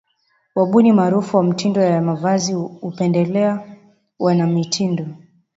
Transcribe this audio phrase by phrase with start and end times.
[0.55, 3.77] Wabuni maarufu wa mitindo ya mavazi hupendelea
[4.19, 5.07] wanamitindo